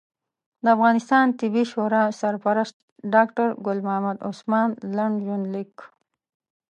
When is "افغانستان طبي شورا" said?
0.75-2.03